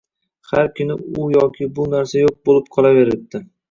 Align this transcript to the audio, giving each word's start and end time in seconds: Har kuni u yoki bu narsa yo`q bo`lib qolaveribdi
Har 0.51 0.69
kuni 0.79 0.95
u 1.25 1.29
yoki 1.35 1.71
bu 1.79 1.89
narsa 1.95 2.27
yo`q 2.27 2.37
bo`lib 2.51 2.77
qolaveribdi 2.77 3.49